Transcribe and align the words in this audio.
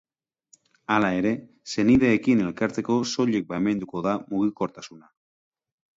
Hala 0.93 1.11
ere, 1.17 1.33
senideekin 1.75 2.41
elkartzeko 2.45 2.97
soilik 3.13 3.49
baimenduko 3.53 4.03
da 4.09 4.19
mugikortasuna. 4.33 5.13